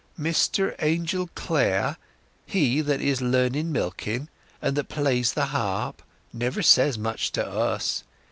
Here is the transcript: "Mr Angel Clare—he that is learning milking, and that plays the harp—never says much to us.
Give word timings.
"Mr 0.19 0.73
Angel 0.79 1.29
Clare—he 1.35 2.81
that 2.81 2.99
is 3.01 3.21
learning 3.21 3.71
milking, 3.71 4.29
and 4.59 4.75
that 4.75 4.89
plays 4.89 5.33
the 5.33 5.45
harp—never 5.53 6.63
says 6.63 6.97
much 6.97 7.31
to 7.31 7.45
us. 7.47 8.03